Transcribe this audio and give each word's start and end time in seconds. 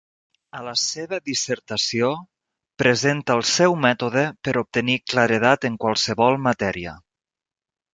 A 0.59 0.61
la 0.67 0.71
seva 0.83 1.19
dissertació, 1.29 2.09
presenta 2.85 3.37
el 3.37 3.47
seu 3.53 3.79
mètode 3.85 4.27
per 4.49 4.59
obtenir 4.67 5.01
claredat 5.15 5.73
en 5.73 5.81
qualsevol 5.87 6.45
matèria. 6.53 7.01